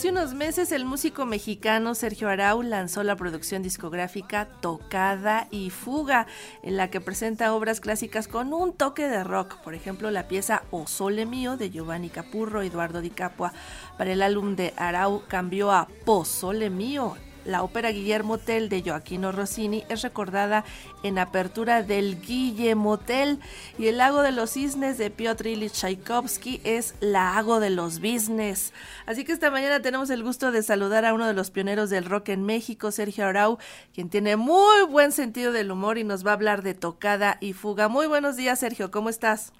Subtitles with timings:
[0.00, 6.26] Hace unos meses el músico mexicano Sergio Arau lanzó la producción discográfica Tocada y Fuga,
[6.62, 10.62] en la que presenta obras clásicas con un toque de rock, por ejemplo la pieza
[10.70, 13.52] O Sole Mío de Giovanni Capurro, Eduardo Di Capua.
[13.98, 19.32] Para el álbum de Arau cambió a Pozole Mío, la ópera Guillermo Tell de Joaquino
[19.32, 20.64] Rossini es recordada
[21.02, 23.38] en apertura del Guillermo Tell
[23.78, 28.72] y el lago de los cisnes de Piotr Ilyich Tchaikovsky es Lago de los Business.
[29.06, 32.04] Así que esta mañana tenemos el gusto de saludar a uno de los pioneros del
[32.04, 33.58] rock en México, Sergio Arau,
[33.94, 37.52] quien tiene muy buen sentido del humor y nos va a hablar de tocada y
[37.52, 37.88] fuga.
[37.88, 39.52] Muy buenos días, Sergio, ¿cómo estás?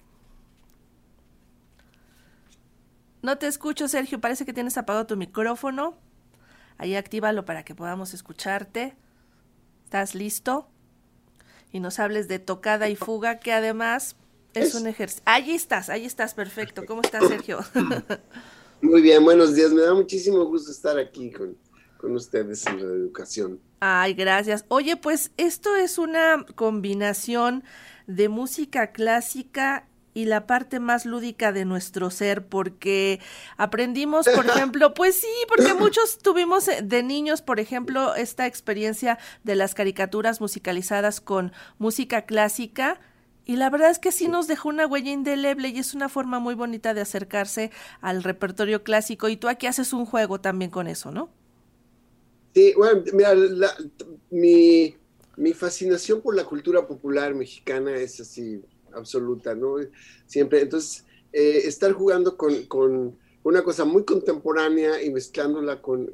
[3.21, 5.95] No te escucho, Sergio, parece que tienes apagado tu micrófono.
[6.81, 8.95] Ahí actívalo para que podamos escucharte.
[9.83, 10.67] ¿Estás listo?
[11.71, 14.15] Y nos hables de tocada y fuga, que además
[14.55, 15.21] es, un ejercicio.
[15.27, 16.83] Allí estás, ahí estás, perfecto.
[16.87, 17.59] ¿Cómo estás, Sergio?
[18.81, 19.71] Muy bien, buenos días.
[19.71, 21.55] Me da muchísimo gusto estar aquí con,
[21.97, 23.59] con ustedes en la educación.
[23.79, 24.65] Ay, gracias.
[24.67, 27.63] Oye, pues esto es una combinación
[28.07, 33.19] de música clásica y la parte más lúdica de nuestro ser, porque
[33.57, 39.17] aprendimos, por ejemplo, pues sí, porque muchos tuvimos eh, de niños, por ejemplo, esta experiencia
[39.43, 42.99] de las caricaturas musicalizadas con música clásica.
[43.45, 46.39] Y la verdad es que sí nos dejó una huella indeleble y es una forma
[46.39, 49.29] muy bonita de acercarse al repertorio clásico.
[49.29, 51.29] Y tú aquí haces un juego también con eso, ¿no?
[52.53, 53.33] Sí, bueno, mira,
[54.29, 54.95] mi,
[55.37, 58.61] mi fascinación por la cultura popular mexicana es así
[58.93, 59.75] absoluta, ¿no?
[60.25, 66.13] Siempre, entonces, eh, estar jugando con, una cosa muy contemporánea y mezclándola con,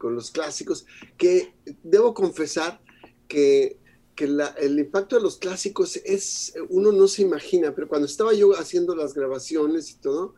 [0.00, 2.80] los clásicos, que debo confesar
[3.28, 3.78] que,
[4.16, 8.94] el impacto de los clásicos es, uno no se imagina, pero cuando estaba yo haciendo
[8.94, 10.34] las grabaciones y todo,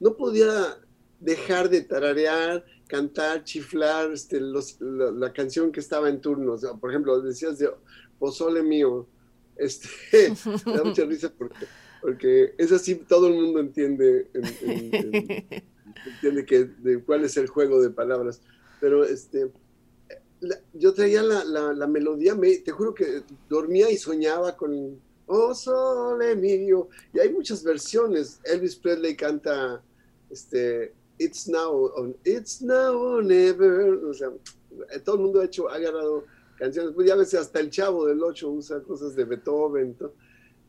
[0.00, 0.78] no podía
[1.20, 6.56] dejar de tararear, cantar, chiflar este, la, canción que estaba en turno.
[6.80, 7.70] por ejemplo, decías de
[8.18, 9.06] Pozole mío,
[9.56, 10.34] este,
[10.66, 11.32] me da mucha risa
[12.00, 15.62] porque, es así, todo el mundo entiende, entiende
[16.46, 18.40] que, cuál es el juego de palabras.
[18.80, 19.50] Pero este,
[20.74, 26.36] yo traía la, la, melodía, me, te juro que dormía y soñaba con Oh Sole
[26.36, 26.88] mío.
[27.12, 28.40] Y hay muchas versiones.
[28.44, 29.82] Elvis Presley canta
[30.30, 34.04] este, It's Now, It's Now Never.
[34.04, 34.30] O sea,
[35.04, 36.24] todo el mundo ha hecho, ha agarrado
[36.56, 39.96] canciones, pues ya ves, hasta el chavo del 8 usa cosas de Beethoven.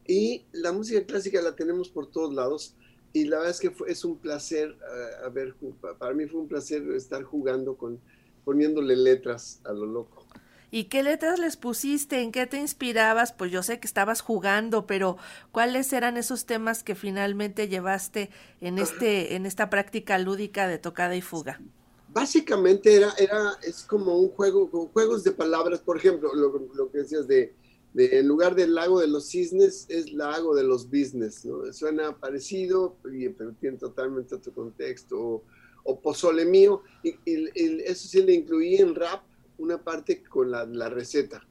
[0.06, 2.76] Y la música clásica la tenemos por todos lados.
[3.14, 5.56] Y la verdad es que es un placer, uh, a ver,
[5.98, 8.00] para mí fue un placer estar jugando con,
[8.46, 10.28] poniéndole letras a lo loco.
[10.70, 12.22] ¿Y qué letras les pusiste?
[12.22, 13.32] ¿En qué te inspirabas?
[13.32, 15.18] Pues yo sé que estabas jugando, pero
[15.52, 21.16] ¿cuáles eran esos temas que finalmente llevaste en este en esta práctica lúdica de tocada
[21.16, 21.62] y fuga?
[22.10, 27.28] Básicamente era, era, es como un juego, juegos de palabras, por ejemplo, lo, que decías
[27.28, 27.54] de,
[27.94, 31.72] de, en lugar del lago de los cisnes, es lago de los business, ¿no?
[31.74, 35.44] Suena parecido, pero tiene totalmente otro contexto,
[35.84, 39.24] o, pozole mío, y, eso sí le incluí en rap
[39.58, 41.48] una parte con la, la receta,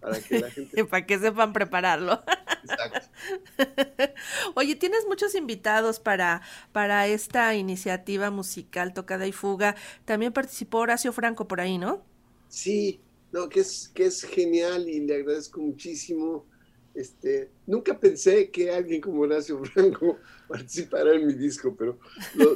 [0.00, 0.84] para que la gente...
[0.90, 2.22] para que sepan prepararlo.
[2.62, 3.08] Exacto.
[4.54, 6.42] Oye, tienes muchos invitados para,
[6.72, 9.76] para esta iniciativa musical Tocada y Fuga.
[10.04, 12.04] También participó Horacio Franco por ahí, ¿no?
[12.48, 13.00] Sí,
[13.32, 16.46] no, que es, que es genial y le agradezco muchísimo.
[16.94, 20.18] Este, nunca pensé que alguien como Horacio Franco
[20.48, 21.98] participara en mi disco, pero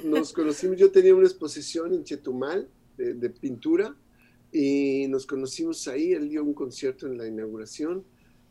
[0.05, 0.77] nos conocimos.
[0.77, 3.95] Yo tenía una exposición en Chetumal de, de pintura
[4.53, 6.12] y nos conocimos ahí.
[6.12, 8.05] Él dio un concierto en la inauguración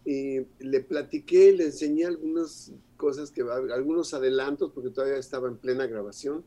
[0.06, 5.88] y le platiqué, le enseñé algunas cosas, que algunos adelantos, porque todavía estaba en plena
[5.88, 6.44] grabación,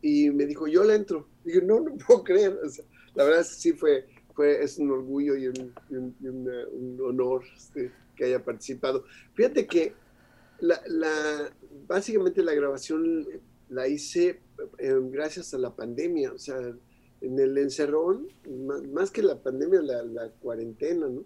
[0.00, 1.28] y me dijo, yo le entro.
[1.44, 2.58] Dije, no, no puedo creer.
[3.14, 8.26] la verdad es que sí fue, fue, es un orgullo y un, honor este, que
[8.26, 9.04] haya participado.
[9.34, 9.92] Fíjate que
[10.60, 11.50] la, la,
[11.86, 13.26] básicamente la grabación
[13.68, 14.40] la hice
[14.78, 16.58] eh, gracias a la pandemia, o sea,
[17.20, 18.28] en el encerrón,
[18.92, 21.24] más, que la pandemia, la, cuarentena, ¿no?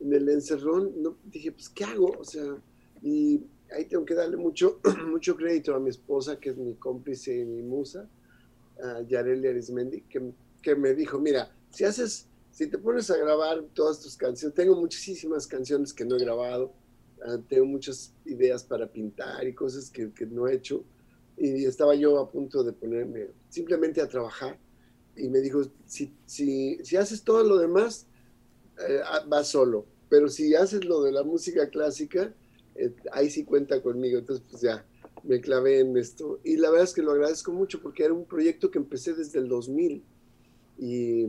[0.00, 2.14] en el encerrón, no, dije, pues, ¿qué hago?
[2.18, 2.56] O sea,
[3.02, 7.36] y ahí tengo que darle mucho, mucho crédito a mi esposa, que es mi cómplice
[7.36, 8.08] y mi musa,
[8.82, 10.32] a Yareli Arismendi, que,
[10.62, 14.76] que me dijo, mira, si haces, si te pones a grabar todas tus canciones, tengo
[14.76, 16.72] muchísimas canciones que no he grabado,
[17.24, 20.84] ah, tengo muchas ideas para pintar y cosas que, que no he hecho,
[21.36, 24.58] y estaba yo a punto de ponerme simplemente a trabajar,
[25.16, 28.06] y me dijo, si, si, si haces todo lo demás,
[28.88, 29.00] eh,
[29.30, 32.32] va solo pero si haces lo de la música clásica,
[32.76, 34.16] eh, ahí sí cuenta conmigo.
[34.16, 34.86] Entonces, pues ya,
[35.24, 36.38] me clavé en esto.
[36.44, 39.40] Y la verdad es que lo agradezco mucho porque era un proyecto que empecé desde
[39.40, 40.04] el 2000
[40.78, 41.26] y,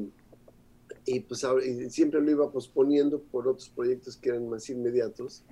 [1.08, 1.44] y pues
[1.90, 5.44] siempre lo iba posponiendo por otros proyectos que eran más inmediatos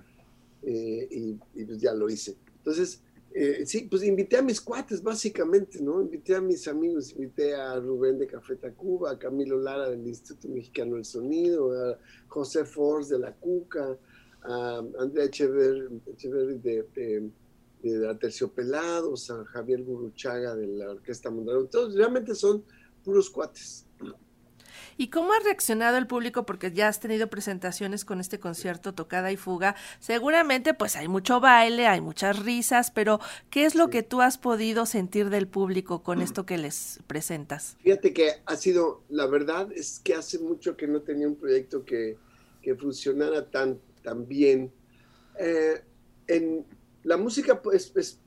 [0.61, 2.37] eh, y, y, pues ya lo hice.
[2.57, 3.01] Entonces,
[3.35, 6.01] eh, sí, pues invité a mis cuates básicamente, ¿no?
[6.01, 10.47] Invité a mis amigos, invité a Rubén de Café Tacuba, a Camilo Lara del Instituto
[10.49, 11.97] Mexicano del Sonido, a
[12.27, 13.97] José Force de La Cuca,
[14.43, 15.99] a Andrea Echeverri
[16.61, 17.31] de, de
[17.83, 21.67] de Aterciopelados, a Javier Guruchaga de la Orquesta Mundial.
[21.69, 22.63] Todos realmente son
[23.03, 23.85] puros cuates.
[24.97, 26.45] ¿Y cómo ha reaccionado el público?
[26.45, 29.75] Porque ya has tenido presentaciones con este concierto Tocada y Fuga.
[29.99, 33.19] Seguramente pues hay mucho baile, hay muchas risas, pero
[33.49, 37.77] ¿qué es lo que tú has podido sentir del público con esto que les presentas?
[37.81, 41.83] Fíjate que ha sido, la verdad es que hace mucho que no tenía un proyecto
[41.85, 42.17] que,
[42.61, 44.71] que funcionara tan, tan bien.
[45.39, 45.81] Eh,
[46.27, 46.65] en,
[47.03, 48.19] la música pues, es,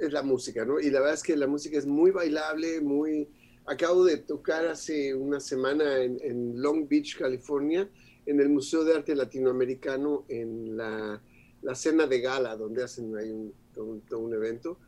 [0.00, 0.80] es, la música, ¿no?
[0.80, 3.28] Y la verdad es que la música es muy bailable, muy...
[3.66, 7.88] Acabo de tocar hace una semana en, Long Beach, California,
[8.26, 11.22] en el Museo de Arte Latinoamericano, en la,
[11.62, 14.78] la cena de gala, donde hacen ahí un, todo, un evento.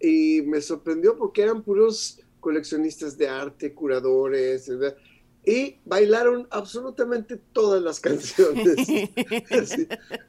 [0.00, 4.96] Y me sorprendió porque eran puros coleccionistas de arte, curadores, ¿verdad?
[5.46, 8.84] y bailaron absolutamente todas las canciones.
[8.84, 9.08] sí.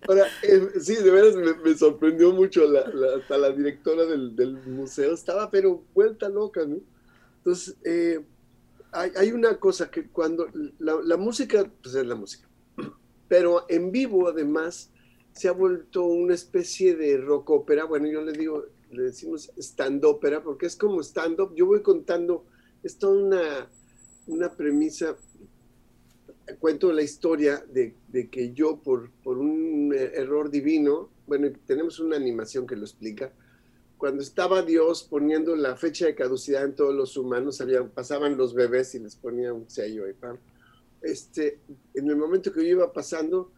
[0.07, 2.85] Ahora, eh, sí, de veras me, sorprendió mucho la,
[3.17, 6.77] hasta la directora del, del, museo, estaba pero vuelta loca, ¿no?
[7.47, 8.19] Entonces, eh,
[8.91, 10.49] hay, una cosa que cuando
[10.79, 12.45] la, música, pues es la música,
[13.29, 14.91] pero en vivo además
[15.31, 20.03] se ha vuelto una especie de rock ópera, bueno, yo le digo, le decimos stand
[20.03, 22.45] ópera, porque es como stand up, yo voy contando,
[22.83, 23.69] es toda una
[24.27, 25.15] una premisa,
[26.59, 27.95] cuento la historia de,
[28.29, 33.31] que yo por, por, un error divino, bueno, tenemos una animación que lo explica,
[33.97, 37.61] cuando estaba Dios poniendo la fecha de caducidad en todos los humanos,
[37.94, 40.13] pasaban los bebés y les ponía un sello ahí,
[41.01, 41.59] Este,
[41.94, 43.51] en el momento que yo iba pasando,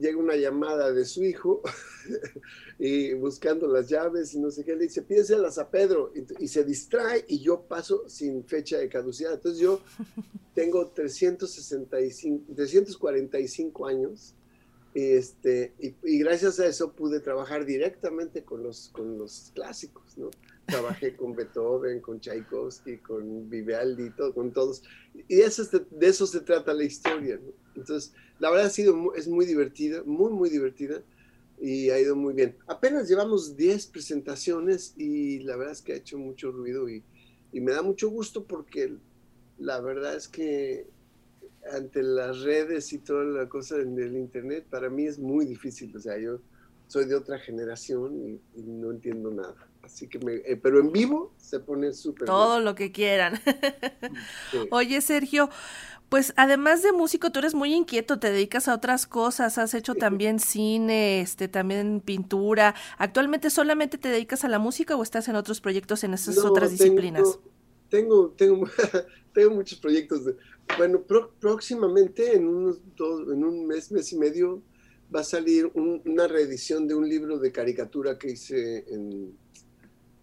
[0.00, 1.62] llega una llamada de su hijo
[2.78, 6.64] y buscando las llaves y no sé qué, le dice, pídeselas a Pedro y, se
[6.64, 9.34] distrae y yo paso sin fecha de caducidad.
[9.34, 9.80] Entonces yo
[10.54, 14.39] tengo 365, 345 años y,
[14.94, 20.30] este, y, gracias a eso pude trabajar directamente con los, con los clásicos, ¿no?
[20.66, 24.82] Trabajé con Beethoven, con Tchaikovsky, con Vivaldi, todo, con todos.
[25.28, 27.40] Y eso, de eso se trata la historia.
[27.76, 31.02] Entonces, la verdad ha sido, es muy divertida, muy, muy divertida
[31.60, 32.56] y ha ido muy bien.
[32.66, 37.02] Apenas llevamos 10 presentaciones y la verdad es que ha hecho mucho ruido y,
[37.52, 38.96] y me da mucho gusto porque
[39.58, 40.86] la verdad es que
[41.72, 45.94] ante las redes y toda la cosa del internet, para mí es muy difícil.
[45.96, 46.40] O sea, yo
[46.86, 49.54] soy de otra generación y, no entiendo nada.
[49.82, 52.26] Así que, me, eh, pero en vivo se pone súper.
[52.26, 53.40] Todo lo que quieran.
[54.70, 55.50] Oye, Sergio,
[56.10, 59.94] pues además de músico, tú eres muy inquieto, te dedicas a otras cosas, has hecho
[59.94, 62.74] también cine, este, también pintura.
[62.98, 66.72] ¿Actualmente solamente te dedicas a la música o estás en otros proyectos en esas otras
[66.72, 67.22] disciplinas?
[67.22, 67.42] Tengo,
[67.90, 68.34] tengo,
[69.34, 70.22] tengo muchos proyectos.
[70.78, 71.02] bueno,
[71.38, 74.62] próximamente, en, unos dos, en un mes, mes y medio,
[75.14, 79.36] va a salir una reedición de un libro de caricatura que hice en,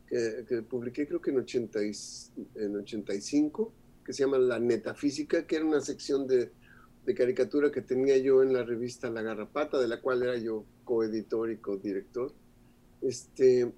[0.08, 1.80] que, publiqué creo que en, 80
[2.56, 3.74] en 85
[4.06, 6.52] que se llama La Metafísica, que era una sección de,
[7.14, 11.52] caricatura que tenía yo en la revista La Garrapata, de la cual era yo coeditor
[11.52, 12.34] y codirector.
[13.02, 13.70] Este,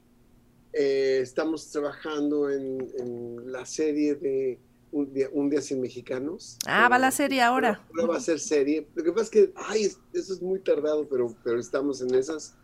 [0.74, 4.60] eh, estamos trabajando en, la serie de
[4.92, 6.58] un día, un día, sin mexicanos.
[6.66, 7.82] Ah, va la serie ahora.
[8.08, 8.88] va a ser serie.
[8.96, 12.56] Lo que pasa es que, ay, eso es muy tardado, pero, pero estamos en esas.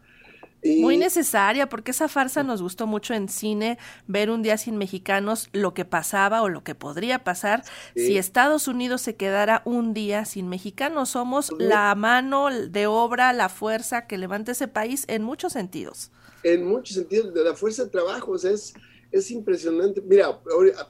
[0.64, 5.50] Muy necesaria, porque esa farsa nos gustó mucho en cine, ver un día sin mexicanos,
[5.54, 7.64] lo que pasaba o lo que podría pasar
[7.96, 11.10] si Estados Unidos se quedara un día sin mexicanos.
[11.10, 16.10] Somos la mano de obra, la fuerza que levanta ese país en muchos sentidos.
[16.46, 18.74] En muchos sentidos, de la fuerza de trabajo, o sea, es,
[19.12, 20.02] es impresionante.
[20.02, 20.40] Mira,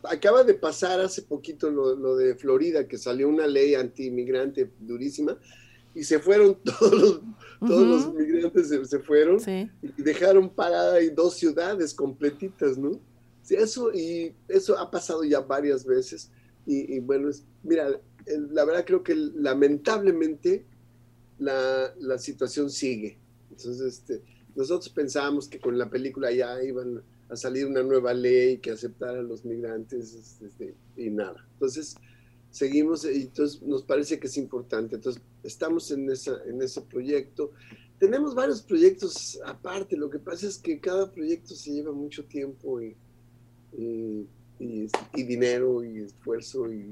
[0.04, 5.38] acaba de pasar hace poquito lo, lo de Florida, que salió una ley anti-inmigrante durísima
[5.94, 7.22] y se fueron todos los,
[7.60, 9.40] todos los migrantes se, fueron
[9.82, 13.00] y dejaron parada ahí dos ciudades completitas, ¿no?
[13.42, 16.32] Sí, eso, y eso ha pasado ya varias veces
[16.68, 17.30] y, bueno,
[17.64, 20.66] mira, la verdad creo que lamentablemente
[21.38, 23.20] la, la situación sigue.
[23.52, 24.22] Entonces, este,
[24.56, 29.20] nosotros pensábamos que con la película ya iban a salir una nueva ley que aceptara
[29.20, 31.46] a los migrantes este, y nada.
[31.54, 31.96] Entonces,
[32.52, 34.96] seguimos y entonces nos parece que es importante.
[34.96, 37.52] Entonces, estamos en, esa, en ese proyecto.
[38.00, 42.82] Tenemos varios proyectos aparte, lo que pasa es que cada proyecto se lleva mucho tiempo
[42.82, 42.96] y,
[43.78, 44.28] y,
[44.60, 46.90] y, dinero y esfuerzo y,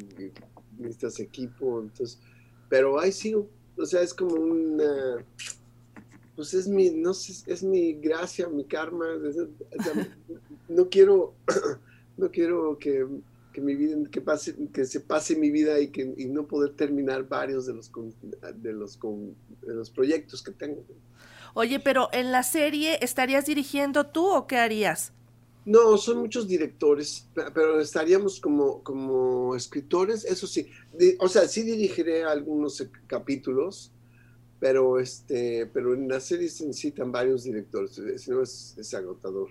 [0.77, 2.19] necesitas equipo, entonces,
[2.67, 5.23] pero ahí sigo, o sea, es como una,
[6.35, 9.05] pues es mi, no sé, es mi gracia, mi karma,
[10.69, 11.33] no quiero,
[12.17, 13.05] no quiero que
[13.53, 16.73] que mi vida, que pase, que se pase mi vida y que y no poder
[16.73, 17.89] terminar varios de los
[18.55, 20.83] de los de los proyectos que tengo.
[21.53, 25.13] Oye, pero en la serie estarías dirigiendo tú o qué harías?
[25.65, 30.67] No, son muchos directores, pero estaríamos como, como escritores, eso sí.
[31.19, 33.91] o sea, sí dirigiré algunos capítulos,
[34.63, 39.49] pero este, pero en la serie se necesitan varios directores, si no es, es agotador.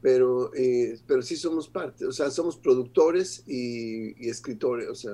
[0.00, 5.12] Pero, eh, pero sí somos parte, o sea, somos productores y, escritores, o sea,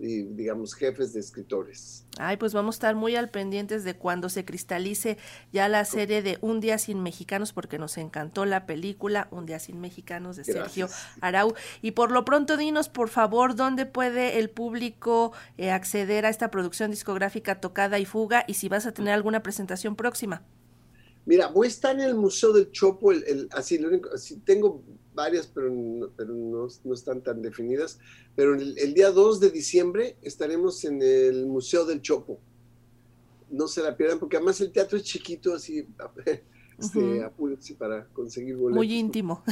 [0.00, 2.06] y, digamos jefes de escritores.
[2.18, 5.18] Ay, pues vamos a estar muy al pendientes de cuando se cristalice
[5.52, 9.58] ya la serie de Un día sin mexicanos, porque nos encantó la película Un día
[9.58, 10.88] sin mexicanos de Sergio
[11.20, 11.54] Arau.
[11.82, 16.50] Y por lo pronto, dinos, por favor, dónde puede el público eh, acceder a esta
[16.50, 20.42] producción discográfica Tocada y Fuga y si vas a tener alguna presentación próxima.
[21.26, 23.78] Mira, voy a estar en el Museo del Chopo, el, así,
[24.44, 24.82] tengo
[25.20, 27.98] varias, pero, no, pero no, están tan definidas,
[28.34, 32.38] pero el, día 2 de diciembre estaremos en el Museo del Chopo.
[33.50, 35.86] No se la pierdan, porque además el teatro es chiquito, así,
[36.78, 38.76] este, para conseguir boletos.
[38.76, 39.42] Muy íntimo.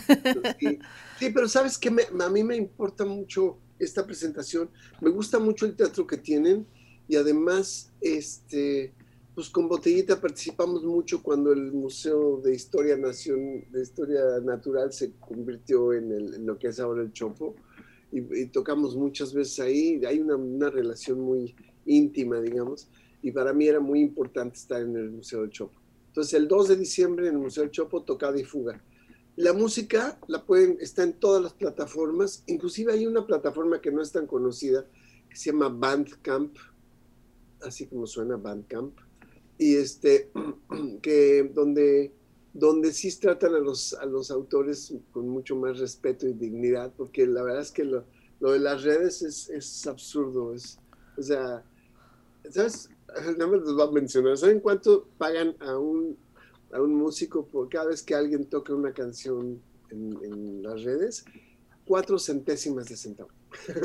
[1.18, 4.70] Sí, pero sabes que a mí me importa mucho esta presentación,
[5.00, 6.66] me gusta mucho el teatro que tienen
[7.08, 8.92] y además, este
[9.38, 15.12] pues con Botellita participamos mucho cuando el Museo de Historia Nación, de Historia Natural se
[15.12, 17.54] convirtió en, lo que es ahora el Chopo
[18.10, 21.54] y, tocamos muchas veces ahí, hay una, relación muy
[21.86, 22.88] íntima, digamos,
[23.22, 25.80] y para mí era muy importante estar en el Museo del Chopo.
[26.08, 28.82] Entonces el 2 de diciembre en el Museo del Chopo, tocada y fuga.
[29.36, 34.02] La música la pueden, está en todas las plataformas, inclusive hay una plataforma que no
[34.02, 34.84] es tan conocida,
[35.30, 36.56] que se llama Bandcamp,
[37.62, 38.98] así como suena Bandcamp,
[39.58, 40.30] y este,
[41.02, 42.12] que donde,
[42.52, 47.26] donde sí tratan a los, a los autores con mucho más respeto y dignidad, porque
[47.26, 48.04] la verdad es que lo,
[48.40, 50.78] lo de las redes es, es absurdo, es,
[51.16, 51.64] o sea,
[52.50, 52.88] ¿sabes?
[53.36, 56.16] Nada más les voy a mencionar, ¿saben cuánto pagan a un,
[56.72, 59.60] a un músico por cada vez que alguien toca una canción
[59.90, 61.24] en, en las redes?
[61.84, 63.30] Cuatro centésimas de centavo.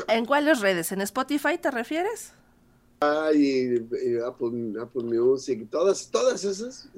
[0.08, 0.92] ¿En cuáles redes?
[0.92, 2.32] ¿En Spotify te refieres?
[3.34, 3.76] Y,
[4.24, 6.88] Apple, Apple, Music, todas, todas esas,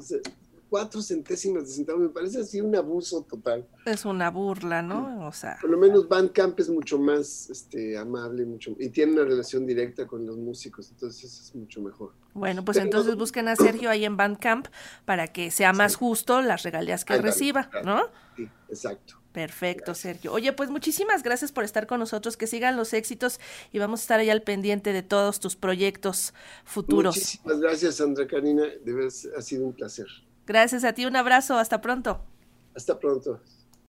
[0.69, 3.67] cuatro centésimas de centavo, me parece así un abuso total.
[3.85, 5.27] Es una burla, ¿no?
[5.27, 5.59] O sea.
[5.61, 10.07] Por lo menos Bandcamp es mucho más este, amable mucho, y tiene una relación directa
[10.07, 12.13] con los músicos, entonces es mucho mejor.
[12.35, 14.67] Bueno, pues entonces busquen a Sergio ahí en Bandcamp
[15.05, 18.03] para que sea más justo las regalías que reciba, ¿no?
[18.37, 19.15] Sí, exacto.
[19.37, 20.33] Perfecto, Sergio.
[20.33, 23.39] Oye, pues muchísimas gracias por estar con nosotros, que sigan los éxitos
[23.71, 26.33] y vamos a estar ahí al pendiente de todos tus proyectos
[26.65, 27.17] futuros.
[27.17, 30.07] Muchísimas gracias, Sandra Karina, de verdad ha sido un placer.
[30.47, 32.19] Gracias a ti, un abrazo, hasta pronto.
[32.75, 33.39] Hasta pronto.